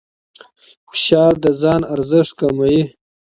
فشار 0.89 1.33
د 1.43 1.45
ځان 1.61 1.81
ارزښت 1.93 2.31
کموي. 2.39 2.81